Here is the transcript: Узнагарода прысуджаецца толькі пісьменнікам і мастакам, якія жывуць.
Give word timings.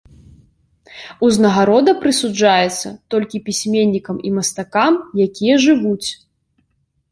Узнагарода 1.27 1.91
прысуджаецца 2.05 2.87
толькі 3.15 3.43
пісьменнікам 3.51 4.15
і 4.31 4.35
мастакам, 4.41 4.93
якія 5.29 5.55
жывуць. 5.69 6.09